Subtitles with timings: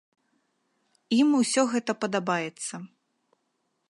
[1.19, 2.75] Ім усё гэта падабаецца.